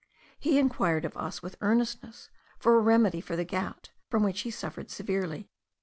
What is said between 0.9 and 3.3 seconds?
of us with earnestness for a remedy